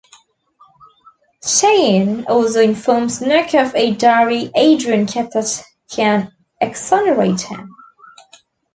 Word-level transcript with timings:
Cheyenne 1.43 2.25
also 2.27 2.59
informs 2.59 3.21
Nick 3.21 3.53
of 3.53 3.75
a 3.75 3.91
diary 3.91 4.49
Adrian 4.55 5.05
kept 5.05 5.35
that 5.35 5.63
can 5.91 6.31
exonerate 6.59 7.41
him. 7.41 7.69